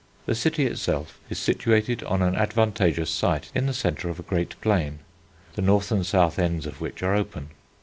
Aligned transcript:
The 0.25 0.33
city 0.33 0.65
itself 0.65 1.19
is 1.29 1.37
situated 1.37 2.01
on 2.05 2.23
an 2.23 2.33
advantageous 2.35 3.11
site 3.11 3.51
in 3.53 3.67
the 3.67 3.73
centre 3.75 4.09
of 4.09 4.19
a 4.19 4.23
great 4.23 4.59
plain, 4.59 5.01
the 5.53 5.61
north 5.61 5.91
and 5.91 6.03
south 6.03 6.39
ends 6.39 6.65
of 6.65 6.81
which 6.81 7.03
are 7.03 7.13
open. 7.13 7.51